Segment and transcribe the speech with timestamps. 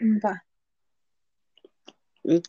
[0.00, 0.44] Va.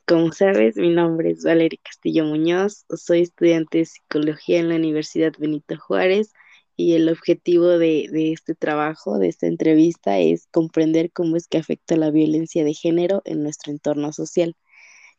[0.06, 5.34] Como sabes, mi nombre es Valeria Castillo Muñoz, soy estudiante de psicología en la Universidad
[5.38, 6.34] Benito Juárez
[6.76, 11.58] y el objetivo de, de este trabajo, de esta entrevista, es comprender cómo es que
[11.58, 14.56] afecta la violencia de género en nuestro entorno social.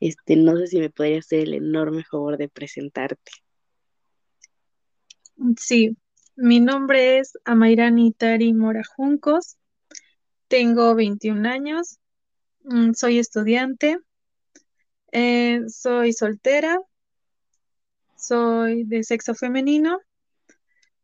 [0.01, 3.33] Este, no sé si me podría hacer el enorme favor de presentarte.
[5.59, 5.96] Sí,
[6.37, 9.57] mi nombre es Amairani Tari Morajuncos,
[10.49, 11.99] tengo 21 años,
[12.95, 13.99] soy estudiante,
[15.13, 16.81] eh, soy soltera,
[18.17, 20.00] soy de sexo femenino,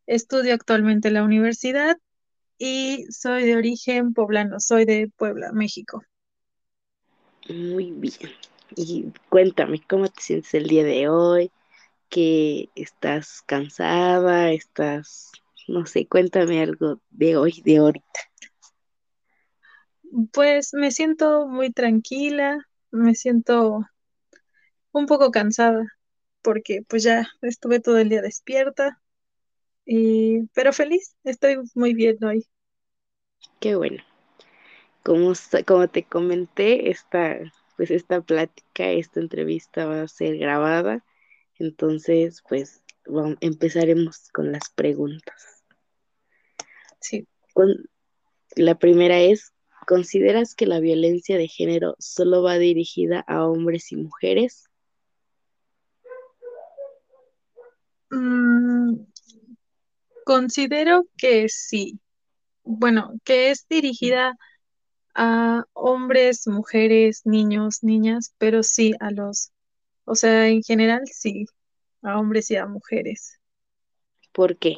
[0.06, 1.98] estudio actualmente en la universidad
[2.58, 6.02] y soy de origen poblano, soy de Puebla, México.
[7.48, 8.30] Muy bien.
[8.76, 11.50] Y cuéntame, ¿cómo te sientes el día de hoy?
[12.08, 14.52] ¿Que estás cansada?
[14.52, 15.30] ¿Estás,
[15.66, 18.20] no sé, cuéntame algo de hoy, de ahorita?
[20.32, 22.58] Pues me siento muy tranquila,
[22.90, 23.86] me siento
[24.92, 25.86] un poco cansada
[26.42, 29.00] porque pues ya estuve todo el día despierta,
[29.86, 32.46] y, pero feliz, estoy muy bien hoy.
[33.60, 34.02] Qué bueno.
[35.02, 35.32] Como,
[35.66, 37.38] como te comenté, esta,
[37.76, 41.04] pues esta plática, esta entrevista va a ser grabada,
[41.58, 45.64] entonces pues vam- empezaremos con las preguntas.
[47.00, 47.90] Sí, Con-
[48.56, 49.52] la primera es,
[49.88, 54.68] ¿consideras que la violencia de género solo va dirigida a hombres y mujeres?
[58.10, 58.96] Mm,
[60.26, 61.98] considero que sí.
[62.64, 64.36] Bueno, que es dirigida
[65.14, 69.52] a hombres, mujeres, niños, niñas, pero sí a los,
[70.04, 71.46] o sea, en general sí,
[72.02, 73.40] a hombres y a mujeres.
[74.32, 74.76] ¿Por qué?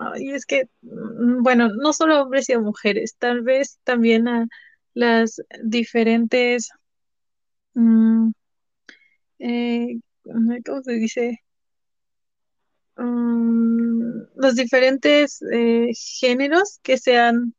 [0.00, 4.46] Ay, es que, mm, bueno, no solo hombres y mujeres, tal vez también a
[4.94, 6.70] las diferentes,
[7.74, 8.30] mm,
[9.38, 10.00] eh,
[10.64, 11.40] ¿cómo se dice?
[12.96, 15.90] Mm, los diferentes eh,
[16.20, 17.54] géneros que se han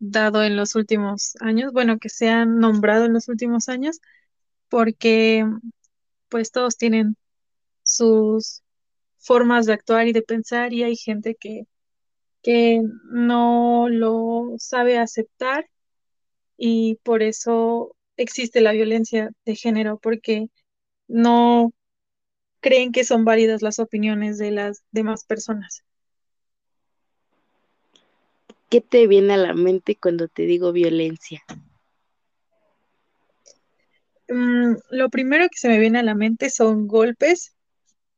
[0.00, 4.00] dado en los últimos años, bueno, que se han nombrado en los últimos años,
[4.70, 5.46] porque
[6.30, 7.16] pues todos tienen
[7.84, 8.62] sus
[9.18, 11.66] formas de actuar y de pensar y hay gente que,
[12.44, 15.68] que no lo sabe aceptar
[16.56, 20.48] y por eso existe la violencia de género, porque
[21.08, 21.72] no
[22.60, 25.84] creen que son válidas las opiniones de las demás personas.
[28.68, 31.42] ¿Qué te viene a la mente cuando te digo violencia?
[34.28, 37.54] Mm, lo primero que se me viene a la mente son golpes,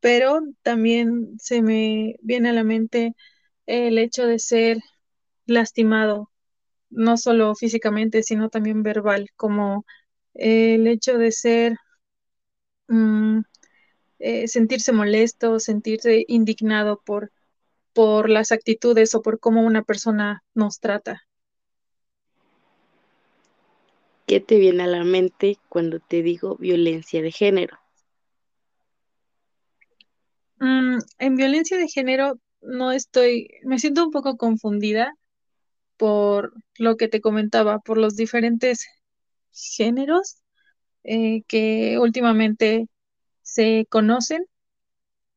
[0.01, 3.15] pero también se me viene a la mente
[3.67, 4.79] el hecho de ser
[5.47, 6.31] lastimado,
[6.91, 9.85] no solo físicamente, sino también verbal, como
[10.35, 11.77] el hecho de ser,
[12.89, 13.41] mm,
[14.19, 17.33] eh, sentirse molesto, sentirse indignado por,
[17.93, 21.23] por las actitudes o por cómo una persona nos trata.
[24.27, 27.79] ¿Qué te viene a la mente cuando te digo violencia de género?
[30.59, 35.15] Mm, en violencia de género no estoy, me siento un poco confundida
[35.97, 38.87] por lo que te comentaba, por los diferentes
[39.53, 40.39] géneros
[41.05, 42.89] eh, que últimamente
[43.43, 44.47] se conocen,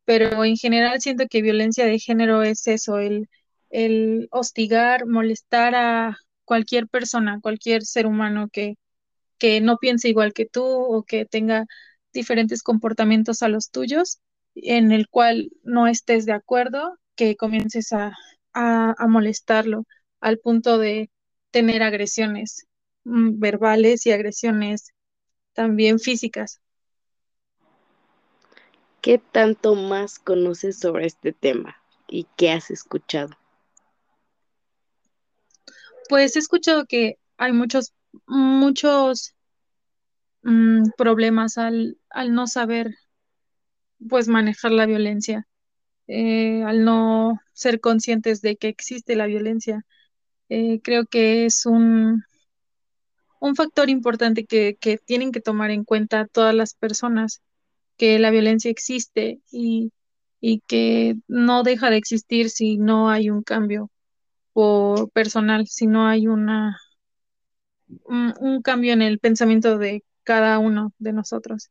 [0.05, 3.29] pero en general siento que violencia de género es eso, el,
[3.69, 8.75] el hostigar, molestar a cualquier persona, cualquier ser humano que,
[9.37, 11.65] que no piense igual que tú o que tenga
[12.13, 14.19] diferentes comportamientos a los tuyos,
[14.55, 18.13] en el cual no estés de acuerdo, que comiences a,
[18.53, 19.83] a, a molestarlo
[20.21, 21.11] al punto de
[21.51, 22.65] tener agresiones
[23.03, 24.93] mm, verbales y agresiones
[25.51, 26.61] también físicas.
[29.01, 31.75] ¿Qué tanto más conoces sobre este tema
[32.07, 33.35] y qué has escuchado?
[36.07, 37.93] Pues he escuchado que hay muchos,
[38.27, 39.35] muchos
[40.43, 42.95] mm, problemas al, al no saber
[44.07, 45.45] pues manejar la violencia,
[46.09, 49.85] eh, al no ser conscientes de que existe la violencia.
[50.49, 52.23] Eh, creo que es un,
[53.39, 57.41] un factor importante que, que tienen que tomar en cuenta todas las personas,
[57.97, 59.91] que la violencia existe y,
[60.41, 63.91] y que no deja de existir si no hay un cambio
[64.53, 66.77] por personal, si no hay una
[68.05, 71.69] un, un cambio en el pensamiento de cada uno de nosotros.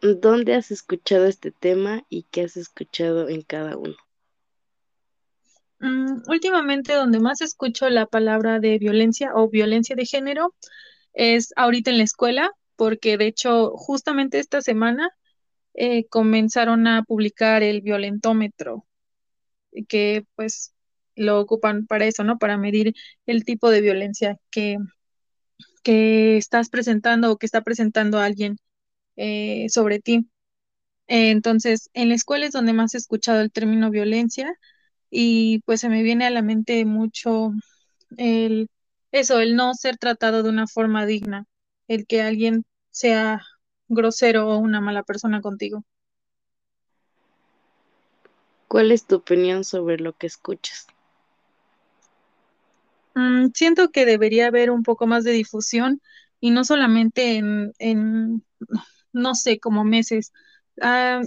[0.00, 3.96] ¿Dónde has escuchado este tema y qué has escuchado en cada uno?
[5.80, 10.54] Mm, últimamente donde más escucho la palabra de violencia o violencia de género
[11.12, 15.10] es ahorita en la escuela, porque de hecho justamente esta semana
[15.74, 18.86] eh, comenzaron a publicar el violentómetro,
[19.88, 20.74] que pues
[21.16, 22.38] lo ocupan para eso, ¿no?
[22.38, 22.94] Para medir
[23.26, 24.78] el tipo de violencia que,
[25.82, 28.58] que estás presentando o que está presentando alguien
[29.16, 30.28] eh, sobre ti.
[31.08, 34.52] Entonces, en la escuela es donde más he escuchado el término violencia
[35.10, 37.52] y pues se me viene a la mente mucho
[38.16, 38.68] el
[39.12, 41.46] eso, el no ser tratado de una forma digna,
[41.88, 43.40] el que alguien sea
[43.88, 45.84] grosero o una mala persona contigo.
[48.68, 50.88] ¿Cuál es tu opinión sobre lo que escuchas?
[53.14, 56.02] Mm, siento que debería haber un poco más de difusión
[56.40, 58.44] y no solamente en, en
[59.16, 60.32] no sé, como meses.
[60.80, 61.22] Ah,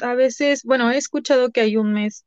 [0.00, 2.24] a veces, bueno, he escuchado que hay un mes,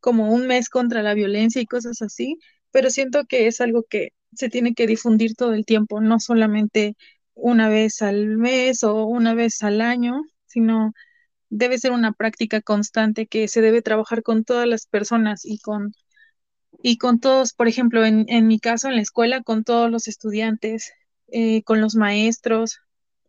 [0.00, 2.38] como un mes contra la violencia y cosas así,
[2.70, 6.96] pero siento que es algo que se tiene que difundir todo el tiempo, no solamente
[7.34, 10.92] una vez al mes o una vez al año, sino
[11.50, 15.92] debe ser una práctica constante que se debe trabajar con todas las personas y con
[16.82, 20.08] y con todos, por ejemplo, en, en mi caso, en la escuela, con todos los
[20.08, 20.92] estudiantes,
[21.28, 22.78] eh, con los maestros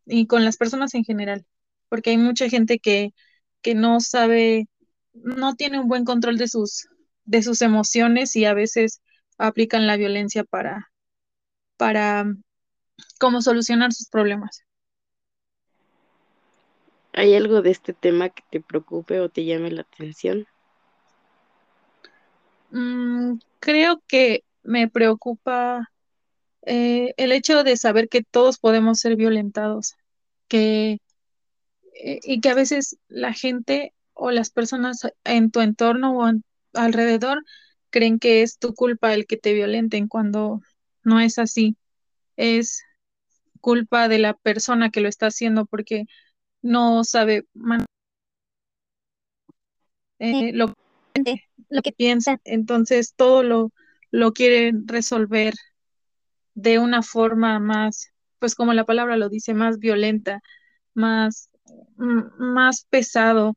[0.05, 1.45] y con las personas en general,
[1.89, 3.13] porque hay mucha gente que,
[3.61, 4.67] que no sabe,
[5.13, 6.87] no tiene un buen control de sus,
[7.25, 9.01] de sus emociones y a veces
[9.37, 10.91] aplican la violencia para,
[11.77, 12.25] para
[13.19, 14.63] cómo solucionar sus problemas.
[17.13, 20.47] ¿Hay algo de este tema que te preocupe o te llame la atención?
[22.71, 25.92] Mm, creo que me preocupa
[26.65, 29.95] eh, el hecho de saber que todos podemos ser violentados,
[30.47, 30.99] que,
[32.03, 36.43] eh, y que a veces la gente o las personas en tu entorno o en-
[36.73, 37.43] alrededor
[37.89, 40.61] creen que es tu culpa el que te violenten cuando
[41.03, 41.77] no es así.
[42.37, 42.83] Es
[43.61, 46.05] culpa de la persona que lo está haciendo porque
[46.61, 47.45] no sabe
[50.19, 50.73] eh, lo,
[51.69, 53.71] lo que piensa, entonces todo lo,
[54.11, 55.53] lo quiere resolver
[56.55, 60.41] de una forma más, pues como la palabra lo dice, más violenta,
[60.93, 61.49] más,
[61.97, 63.55] más pesado.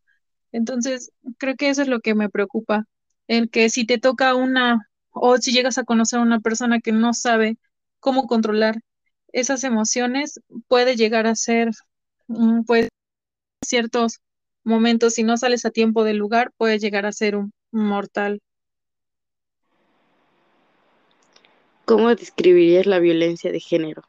[0.53, 2.85] Entonces, creo que eso es lo que me preocupa,
[3.29, 6.93] el que si te toca una, o si llegas a conocer a una persona que
[6.93, 7.59] no sabe
[8.01, 8.77] cómo controlar
[9.33, 11.71] esas emociones, puede llegar a ser,
[12.29, 12.89] mm, pues,
[13.65, 14.21] ciertos
[14.65, 18.41] momentos, si no sales a tiempo del lugar, puede llegar a ser un mortal.
[21.87, 24.03] ¿Cómo describirías la violencia de género?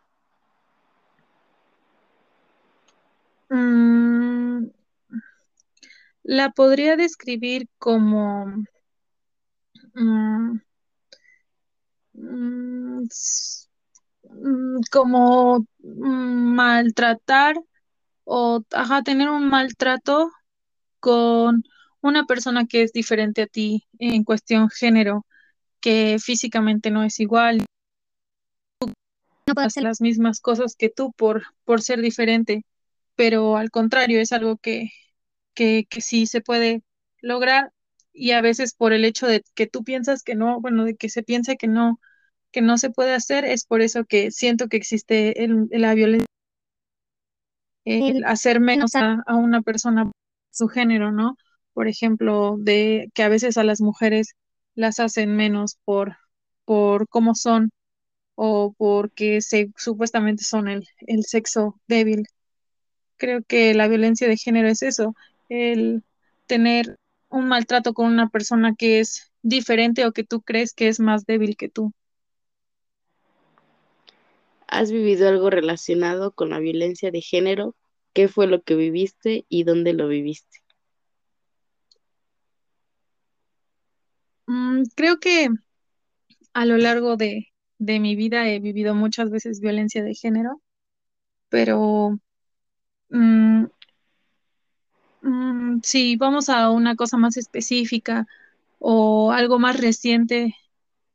[3.51, 4.65] Mm,
[6.23, 8.47] la podría describir como
[9.93, 10.59] mm,
[12.13, 13.03] mm,
[14.91, 17.57] como maltratar
[18.23, 20.31] o ajá, tener un maltrato
[20.99, 21.63] con
[22.01, 25.26] una persona que es diferente a ti en cuestión género,
[25.87, 27.59] que físicamente no es igual,
[29.47, 32.65] no puede hacer las mismas cosas que tú por, por ser diferente,
[33.15, 34.89] pero al contrario, es algo que,
[35.53, 36.83] que, que sí se puede
[37.21, 37.71] lograr
[38.13, 41.09] y a veces por el hecho de que tú piensas que no, bueno, de que
[41.09, 41.99] se piense que no
[42.51, 46.25] que no se puede hacer, es por eso que siento que existe el- la violencia,
[47.85, 50.13] el hacer menos a, a una persona por
[50.51, 51.37] su género, ¿no?
[51.73, 54.33] Por ejemplo, de que a veces a las mujeres
[54.77, 56.17] las hacen menos por,
[56.65, 57.71] por cómo son
[58.35, 62.25] o porque se, supuestamente son el, el sexo débil.
[63.17, 65.15] Creo que la violencia de género es eso,
[65.49, 66.03] el
[66.47, 66.97] tener
[67.29, 71.25] un maltrato con una persona que es diferente o que tú crees que es más
[71.25, 71.93] débil que tú.
[74.67, 77.75] ¿Has vivido algo relacionado con la violencia de género?
[78.13, 80.59] ¿Qué fue lo que viviste y dónde lo viviste?
[84.47, 85.49] Mm, creo que
[86.53, 87.47] a lo largo de,
[87.79, 90.61] de mi vida he vivido muchas veces violencia de género,
[91.49, 92.19] pero
[93.09, 93.65] mm,
[95.21, 98.27] mm, si vamos a una cosa más específica
[98.79, 100.55] o algo más reciente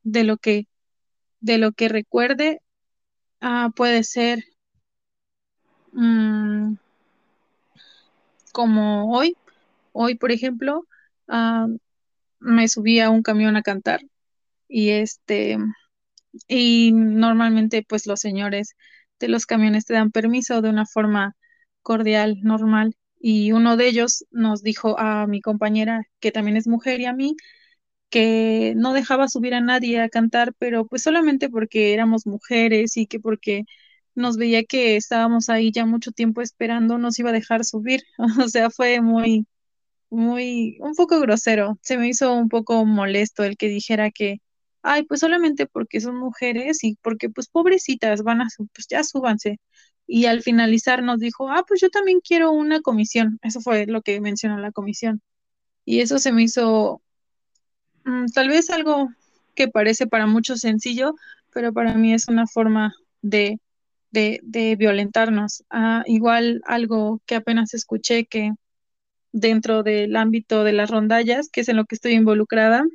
[0.03, 0.67] de lo que,
[1.41, 2.61] de lo que recuerde,
[3.41, 4.45] ah, puede ser
[5.93, 6.75] mm,
[8.51, 9.35] como hoy.
[9.93, 10.85] Hoy, por ejemplo,
[11.27, 11.67] ah,
[12.43, 14.01] me subí a un camión a cantar
[14.67, 15.57] y este
[16.47, 18.75] Y normalmente, pues los señores
[19.19, 21.35] de los camiones te dan permiso de una forma
[21.81, 22.95] cordial, normal.
[23.19, 27.13] Y uno de ellos nos dijo a mi compañera, que también es mujer, y a
[27.13, 27.35] mí,
[28.09, 33.07] que no dejaba subir a nadie a cantar, pero pues solamente porque éramos mujeres y
[33.07, 33.65] que porque
[34.15, 38.03] nos veía que estábamos ahí ya mucho tiempo esperando, nos iba a dejar subir.
[38.45, 39.47] O sea, fue muy,
[40.13, 41.77] muy, un poco grosero.
[41.81, 44.41] Se me hizo un poco molesto el que dijera que,
[44.83, 49.59] ay, pues solamente porque son mujeres y porque pues pobrecitas van a, pues ya súbanse.
[50.07, 53.39] Y al finalizar nos dijo, ah, pues yo también quiero una comisión.
[53.41, 55.21] Eso fue lo que mencionó la comisión.
[55.85, 57.01] Y eso se me hizo
[58.05, 59.09] mm, tal vez algo
[59.55, 61.15] que parece para muchos sencillo,
[61.53, 63.59] pero para mí es una forma de,
[64.11, 65.63] de, de violentarnos.
[65.69, 68.51] Ah, igual algo que apenas escuché que
[69.33, 72.85] dentro del ámbito de las rondallas, que es en lo que estoy involucrada,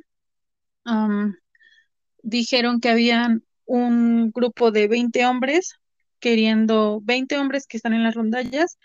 [2.23, 5.75] dijeron que habían un grupo de 20 hombres
[6.19, 8.77] queriendo, 20 hombres que están en las rondallas,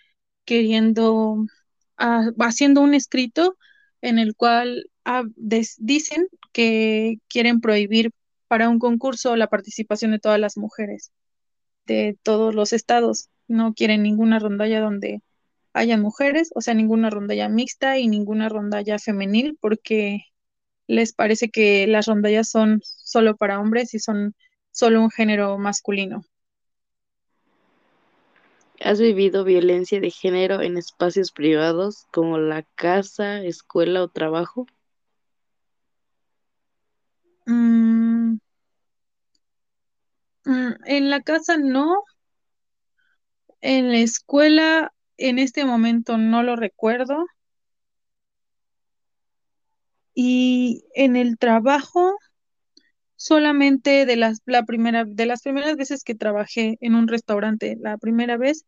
[0.45, 1.47] queriendo,
[1.97, 3.57] ah, haciendo un escrito
[4.03, 4.91] en el cual
[5.79, 8.11] dicen que quieren prohibir
[8.49, 11.13] para un concurso la participación de todas las mujeres
[11.87, 13.29] de todos los estados.
[13.49, 15.23] No quieren ninguna rondalla donde
[15.75, 20.21] haya mujeres, o sea, ninguna rondalla mixta y ninguna rondalla femenil, porque
[20.87, 24.35] les parece que las rondallas son solo para hombres y son
[24.73, 26.23] solo un género masculino.
[28.81, 34.67] ¿Has vivido violencia de género en espacios privados como la casa, escuela o trabajo?
[37.47, 38.39] Mm,
[40.47, 42.05] mm, en la casa no.
[43.63, 47.27] En la escuela en este momento no lo recuerdo.
[50.15, 52.17] Y en el trabajo,
[53.17, 57.99] solamente de las, la primera, de las primeras veces que trabajé en un restaurante, la
[57.99, 58.65] primera vez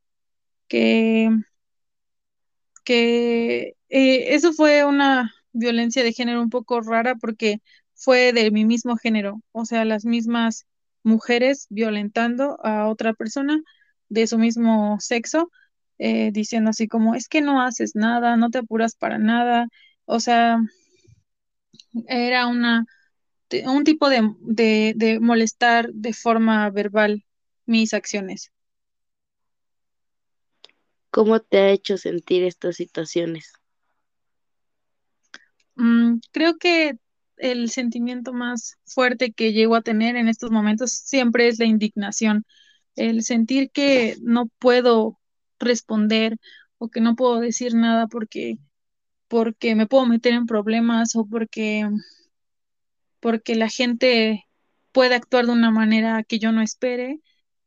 [0.69, 1.31] que,
[2.85, 7.61] que eh, eso fue una violencia de género un poco rara porque
[7.95, 10.67] fue de mi mismo género, o sea, las mismas
[11.03, 13.63] mujeres violentando a otra persona
[14.09, 15.51] de su mismo sexo
[15.99, 19.69] eh, diciendo así como, es que no haces nada, no te apuras para nada,
[20.07, 20.59] o sea,
[22.09, 22.85] era una,
[23.67, 27.25] un tipo de, de, de molestar de forma verbal
[27.67, 28.53] mis acciones.
[31.11, 33.53] ¿Cómo te ha hecho sentir estas situaciones?
[35.77, 36.95] Mm, creo que
[37.37, 42.45] el sentimiento más fuerte que llego a tener en estos momentos siempre es la indignación,
[42.97, 45.21] el sentir que no puedo
[45.59, 46.39] responder
[46.79, 48.59] o que no puedo decir nada porque,
[49.29, 51.89] porque me puedo meter en problemas o porque,
[53.21, 54.45] porque la gente
[54.93, 57.21] puede actuar de una manera que yo no espere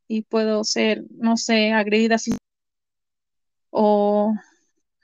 [0.08, 2.18] y puedo ser, no sé, agredida
[3.72, 4.34] o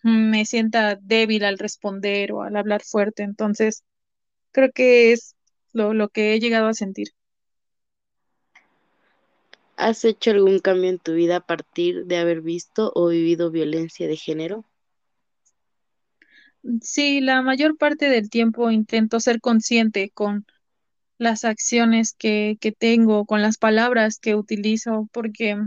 [0.04, 3.24] me sienta débil al responder o al hablar fuerte.
[3.24, 3.84] Entonces,
[4.52, 5.36] creo que es
[5.74, 7.10] lo, lo que he llegado a sentir.
[9.78, 14.06] ¿Has hecho algún cambio en tu vida a partir de haber visto o vivido violencia
[14.06, 14.66] de género?
[16.82, 20.46] Sí, la mayor parte del tiempo intento ser consciente con
[21.20, 25.58] las acciones que, que tengo, con las palabras que utilizo, porque,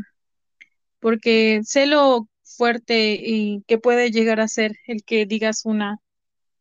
[1.01, 5.99] porque sé lo fuerte y que puede llegar a ser el que digas una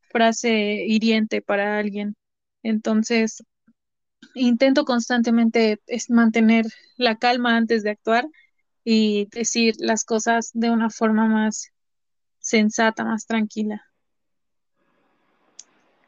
[0.09, 2.15] frase hiriente para alguien.
[2.63, 3.43] Entonces,
[4.33, 6.65] intento constantemente es mantener
[6.97, 8.27] la calma antes de actuar
[8.83, 11.71] y decir las cosas de una forma más
[12.39, 13.83] sensata, más tranquila.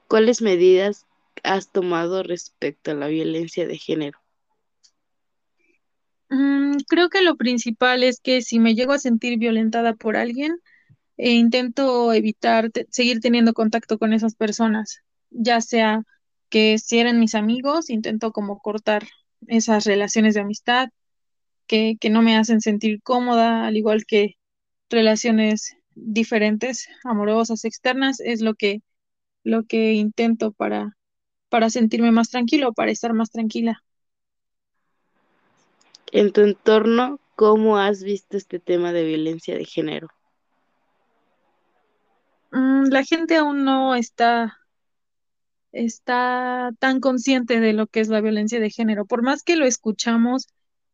[0.08, 1.06] ¿Cuáles medidas
[1.44, 4.20] has tomado respecto a la violencia de género?
[6.30, 10.60] Mm, creo que lo principal es que si me llego a sentir violentada por alguien,
[11.18, 15.02] eh, intento evitar seguir teniendo contacto con esas personas,
[15.32, 16.04] ya sea
[16.50, 19.08] que si eran mis amigos, intento como cortar
[19.48, 20.90] esas relaciones de amistad
[21.68, 24.36] que, que no me hacen sentir cómoda, al igual que
[24.90, 28.82] relaciones diferentes, amorosas, externas, es lo que,
[29.44, 30.98] lo que intento para,
[31.50, 33.84] para sentirme más tranquilo, para estar más tranquila.
[36.12, 40.08] En tu entorno, ¿cómo has visto este tema de violencia de género?
[42.52, 44.59] Mm, la gente aún no está
[45.72, 49.06] está tan consciente de lo que es la violencia de género.
[49.06, 50.48] Por más que lo escuchamos,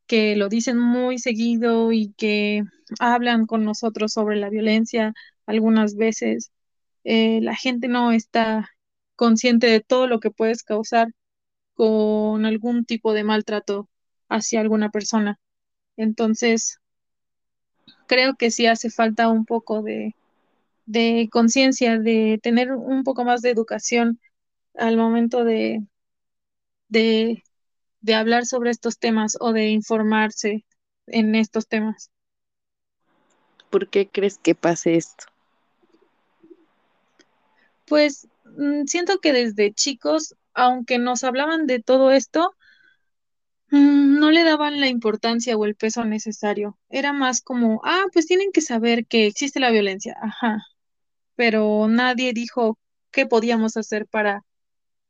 [0.08, 2.64] que lo dicen muy seguido y que
[3.00, 5.14] hablan con nosotros sobre la violencia
[5.46, 6.52] algunas veces,
[7.04, 8.70] eh, la gente no está
[9.16, 11.08] consciente de todo lo que puedes causar
[11.76, 13.90] con algún tipo de maltrato
[14.30, 15.40] hacia alguna persona.
[15.98, 16.80] Entonces,
[18.08, 20.16] creo que sí hace falta un poco de,
[20.86, 24.20] de conciencia, de tener un poco más de educación
[24.78, 25.86] al momento de,
[26.88, 27.44] de,
[28.02, 30.66] de hablar sobre estos temas o de informarse
[31.08, 32.12] en estos temas.
[33.70, 35.26] ¿Por qué crees que pase esto?
[37.86, 42.56] Pues mm, siento que desde chicos, aunque nos hablaban de todo esto,
[43.72, 46.78] mm, no le daban la importancia o el peso necesario.
[46.90, 50.60] Era más como, ah, pues tienen que saber que existe la violencia, ajá,
[51.36, 52.80] pero nadie dijo
[53.12, 54.44] qué podíamos hacer para,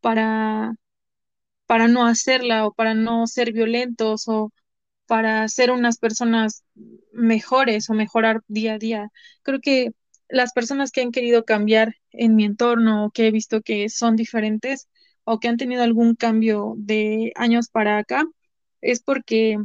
[0.01, 0.75] para,
[1.67, 4.51] para no hacerla o para no ser violentos o
[5.07, 6.63] para ser unas personas
[7.13, 9.09] mejores o mejorar día a día.
[9.43, 9.91] Creo que
[10.29, 14.15] las personas que han querido cambiar en mi entorno o que he visto que son
[14.15, 14.89] diferentes
[15.25, 18.25] o que han tenido algún cambio de años para acá
[18.81, 19.57] es porque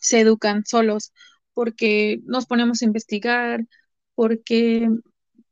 [0.00, 1.12] se educan solos,
[1.54, 3.60] porque nos ponemos a investigar,
[4.14, 4.88] porque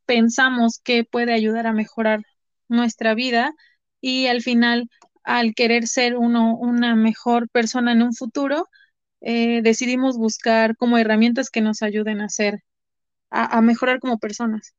[0.05, 2.21] pensamos que puede ayudar a mejorar
[2.67, 3.53] nuestra vida
[4.01, 4.89] y al final,
[5.23, 8.67] al querer ser uno una mejor persona en un futuro,
[9.21, 12.63] eh, decidimos buscar como herramientas que nos ayuden a ser,
[13.29, 14.73] a, a mejorar como personas.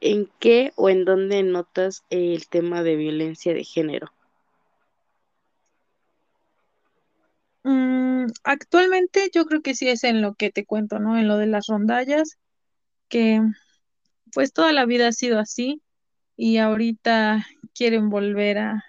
[0.00, 4.12] ¿En qué o en dónde notas el tema de violencia de género?
[7.64, 11.18] Mm, actualmente yo creo que sí es en lo que te cuento, ¿no?
[11.18, 12.36] En lo de las rondallas,
[13.08, 13.40] que
[14.34, 15.82] pues toda la vida ha sido así
[16.36, 18.84] y ahorita quieren volver a,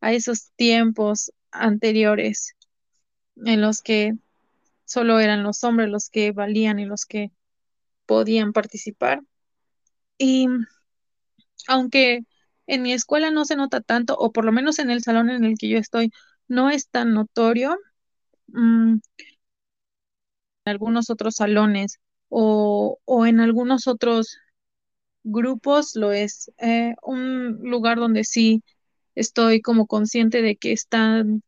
[0.00, 2.56] a esos tiempos anteriores
[3.44, 4.14] en los que
[4.86, 7.32] solo eran los hombres los que valían y los que
[8.06, 9.22] podían participar.
[10.18, 10.48] Y
[11.68, 12.20] aunque
[12.66, 15.44] en mi escuela no se nota tanto, o por lo menos en el salón en
[15.44, 16.10] el que yo estoy,
[16.48, 17.76] no es tan notorio,
[18.48, 18.96] mm,
[20.64, 24.38] en algunos otros salones o, o en algunos otros
[25.24, 26.50] grupos lo es.
[26.58, 28.62] Eh, un lugar donde sí
[29.14, 31.42] estoy como consciente de que están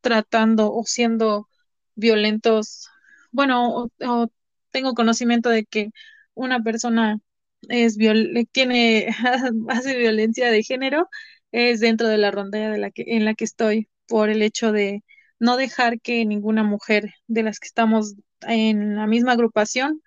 [0.00, 1.48] tratando o siendo
[1.96, 2.88] violentos,
[3.32, 4.28] bueno, o,
[4.70, 5.90] tengo conocimiento de que
[6.34, 7.20] una persona
[7.68, 9.08] es viol tiene
[9.68, 11.08] hace violencia de género
[11.52, 14.72] es dentro de la rondalla de la que en la que estoy por el hecho
[14.72, 15.04] de
[15.38, 20.02] no dejar que ninguna mujer de las que estamos en la misma agrupación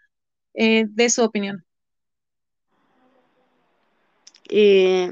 [0.55, 1.66] eh, dé su opinión.
[4.49, 5.11] Eh,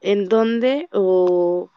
[0.00, 1.70] ¿en dónde o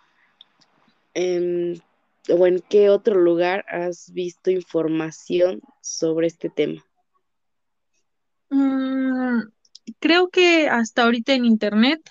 [1.14, 1.82] en,
[2.30, 6.84] o en qué otro lugar has visto información sobre este tema?
[8.50, 9.42] Mm,
[10.00, 12.02] creo que hasta ahorita en internet,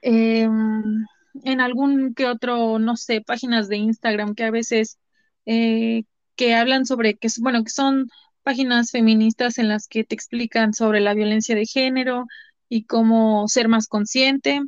[0.00, 1.06] em,
[1.44, 4.98] en algún que otro, no sé, páginas de Instagram que a veces
[5.46, 6.04] eh,
[6.36, 8.08] que hablan sobre que, bueno, que son
[8.42, 12.26] páginas feministas en las que te explican sobre la violencia de género
[12.74, 14.62] y cómo ser más consciente.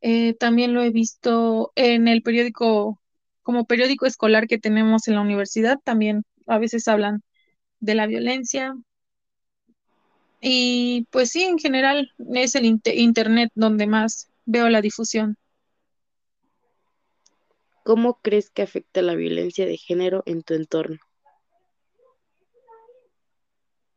[0.00, 3.00] Eh, también lo he visto en el periódico,
[3.44, 7.22] como periódico escolar que tenemos en la universidad, también a veces hablan
[7.78, 8.74] de la violencia.
[10.40, 15.36] Y pues sí, en general es el inte- internet donde más veo la difusión.
[17.84, 20.98] ¿Cómo crees que afecta la violencia de género en tu entorno?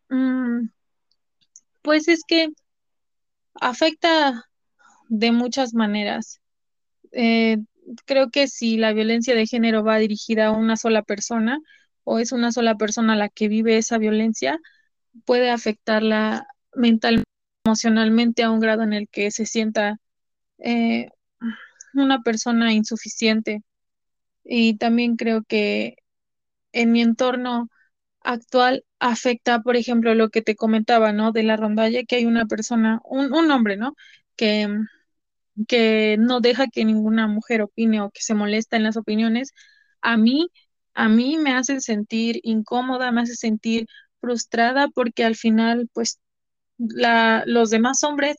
[0.09, 0.69] Mm,
[1.81, 2.49] pues es que
[3.61, 4.45] afecta
[5.09, 6.41] de muchas maneras.
[7.11, 7.57] Eh,
[8.05, 11.59] creo que si la violencia de género va dirigida a una sola persona
[12.03, 14.59] o es una sola persona la que vive esa violencia,
[15.25, 17.29] puede afectarla mentalmente,
[17.65, 19.99] emocionalmente a un grado en el que se sienta
[20.59, 21.09] eh,
[21.93, 23.63] una persona insuficiente.
[24.43, 25.97] Y también creo que
[26.71, 27.69] en mi entorno
[28.21, 31.31] actual afecta, por ejemplo, lo que te comentaba, ¿no?
[31.31, 33.95] De la rondalla, que hay una persona, un, un hombre, ¿no?
[34.35, 34.67] Que,
[35.67, 39.51] que no deja que ninguna mujer opine o que se molesta en las opiniones.
[40.01, 40.49] A mí,
[40.93, 43.87] a mí me hace sentir incómoda, me hace sentir
[44.21, 46.19] frustrada porque al final, pues,
[46.77, 48.37] la, los demás hombres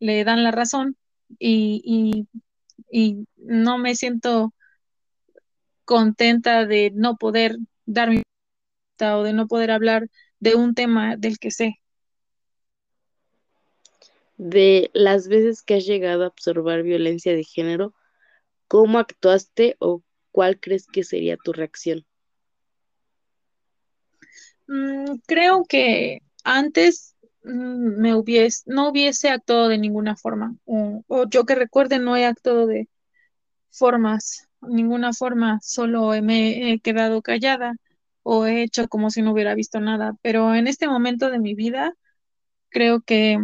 [0.00, 0.96] le dan la razón
[1.38, 2.28] y, y,
[2.92, 4.52] y no me siento
[5.84, 8.22] contenta de no poder dar mi
[9.02, 10.08] o de no poder hablar
[10.40, 11.80] de un tema del que sé.
[14.38, 17.94] De las veces que has llegado a absorber violencia de género,
[18.68, 22.06] ¿cómo actuaste o cuál crees que sería tu reacción?
[24.66, 31.28] Mm, creo que antes mm, me hubiese, no hubiese actuado de ninguna forma, o, o
[31.28, 32.88] yo que recuerde no he actuado de
[33.70, 37.74] formas, ninguna forma, solo me he quedado callada
[38.30, 41.54] o he hecho como si no hubiera visto nada, pero en este momento de mi
[41.54, 41.94] vida
[42.70, 43.38] creo que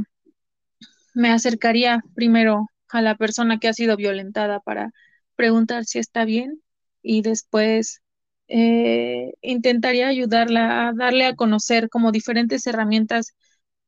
[1.15, 4.91] me acercaría primero a la persona que ha sido violentada para
[5.37, 6.61] preguntar si está bien
[7.03, 8.03] y después
[8.49, 13.35] eh, intentaría ayudarla a darle a conocer como diferentes herramientas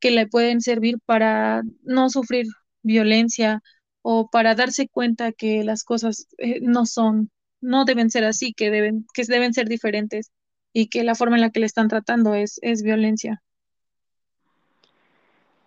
[0.00, 2.46] que le pueden servir para no sufrir
[2.82, 3.60] violencia
[4.00, 7.30] o para darse cuenta que las cosas eh, no son,
[7.60, 10.32] no deben ser así, que deben, que deben ser diferentes
[10.78, 13.42] y que la forma en la que le están tratando es, es violencia.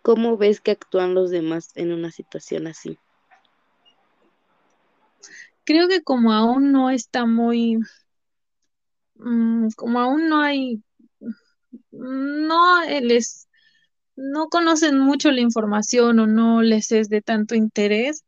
[0.03, 2.99] ¿Cómo ves que actúan los demás en una situación así?
[5.63, 7.79] Creo que como aún no está muy,
[9.15, 10.83] mm, como aún no hay,
[11.89, 13.49] no les,
[14.15, 18.25] no conocen mucho la información o no les es de tanto interés,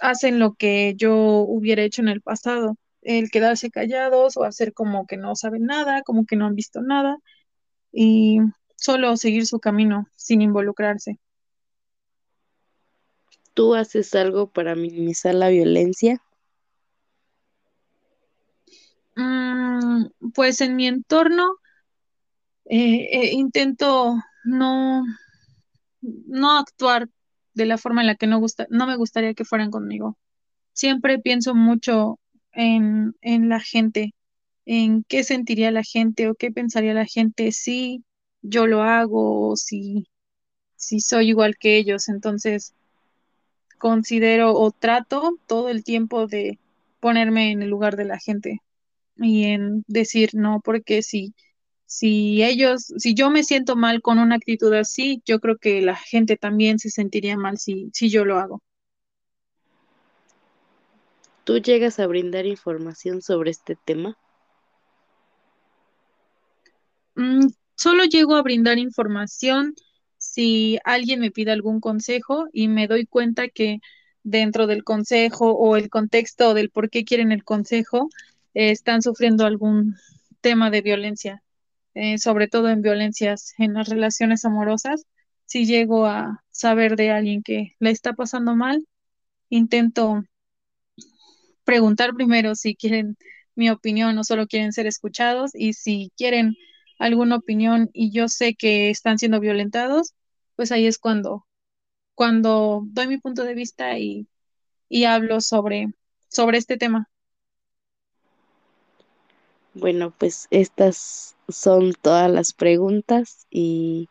[0.00, 2.76] hacen lo que yo hubiera hecho en el pasado,
[3.06, 6.82] el quedarse callados o hacer como que no saben nada, como que no han visto
[6.82, 7.18] nada
[7.92, 8.40] y
[8.76, 11.20] solo seguir su camino sin involucrarse.
[13.54, 16.20] ¿Tú haces algo para minimizar la violencia?
[19.14, 21.56] Mm, pues en mi entorno
[22.64, 25.04] eh, eh, intento no,
[26.02, 27.08] no actuar
[27.54, 30.18] de la forma en la que no gusta, no me gustaría que fueran conmigo.
[30.72, 32.18] Siempre pienso mucho
[32.56, 34.14] en, la gente,
[34.64, 38.04] en qué sentiría la gente o qué pensaría la gente si
[38.42, 40.08] yo lo hago o si,
[40.76, 42.08] si soy igual que ellos.
[42.08, 42.74] Entonces,
[43.78, 46.58] considero o trato todo el tiempo de
[47.00, 48.60] ponerme en el lugar de la gente
[49.16, 51.34] y en decir no, porque si,
[51.86, 55.96] si ellos, si yo me siento mal con una actitud así, yo creo que la
[55.96, 58.62] gente también se sentiría mal si, si yo lo hago.
[61.46, 64.18] ¿Tú llegas a brindar información sobre este tema?
[67.14, 69.76] Mm, solo llego a brindar información
[70.18, 73.78] si alguien me pide algún consejo y me doy cuenta que
[74.24, 78.08] dentro del consejo o el contexto del por qué quieren el consejo,
[78.54, 79.94] eh, están sufriendo algún
[80.40, 81.44] tema de violencia,
[81.94, 85.04] eh, sobre todo en violencias en las relaciones amorosas.
[85.44, 88.84] Si llego a saber de alguien que le está pasando mal,
[89.48, 90.24] intento
[91.66, 93.18] preguntar primero si quieren
[93.56, 96.56] mi opinión o solo quieren ser escuchados y si quieren
[96.98, 100.14] alguna opinión y yo sé que están siendo violentados,
[100.56, 101.46] pues ahí es cuando,
[102.14, 104.28] cuando doy mi punto de vista y,
[104.88, 105.88] y hablo sobre,
[106.28, 107.10] sobre este tema.
[109.74, 114.08] Bueno, pues estas son todas las preguntas y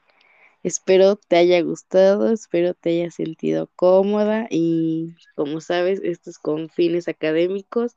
[0.66, 6.70] espero te haya gustado, espero te haya sentido cómoda y como sabes, esto es con
[6.70, 7.96] fines académicos,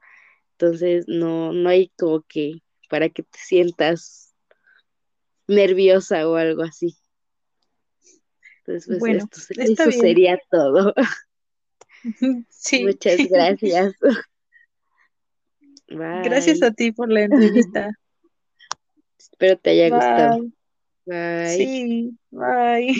[0.52, 4.34] entonces no, no hay como que para que te sientas
[5.46, 6.94] nerviosa o algo así.
[8.58, 10.94] Entonces, pues Bueno, esto, sería todo.
[12.50, 13.94] Sí, Muchas gracias.
[15.88, 17.90] gracias a ti por la entrevista.
[19.18, 20.57] Espero te haya gustado.
[21.08, 21.68] Bye.
[21.68, 21.72] Bye.
[21.74, 22.94] Sí, bye.